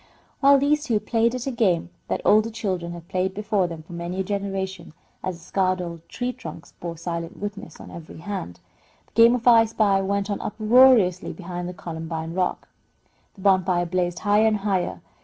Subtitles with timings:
[0.39, 3.93] While these two played at a game that older children had played before them for
[3.93, 4.93] many a generation
[5.23, 8.59] (as the scarred old tree trunks bore silent witness on every hand),
[9.05, 12.67] the game of "I spy" went on uproariously behind the columbine rock.
[13.35, 15.01] The bonfire blazed higher and higher.